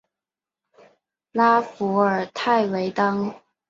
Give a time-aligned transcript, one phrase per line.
[1.31, 3.35] 拉弗尔泰维当。